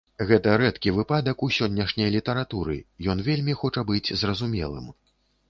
Гэта 0.29 0.53
рэдкі 0.61 0.93
выпадак 0.95 1.43
у 1.47 1.49
сённяшняй 1.57 2.09
літаратуры, 2.15 2.79
ён 3.15 3.23
вельмі 3.29 3.53
хоча 3.61 3.87
быць 3.93 4.13
зразумелым. 4.25 4.91